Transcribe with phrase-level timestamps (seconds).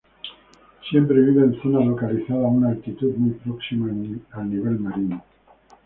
[0.89, 3.85] Siempre vive en zonas localizadas a una altitud muy próxima
[4.31, 5.23] al nivel marino.